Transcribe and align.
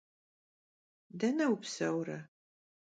Dene 1.21 1.45
vupseure? 1.53 2.17